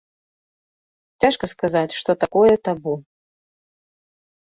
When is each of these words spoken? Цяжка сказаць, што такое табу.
Цяжка 1.25 1.45
сказаць, 1.53 1.97
што 1.99 2.11
такое 2.25 2.53
табу. 2.71 2.93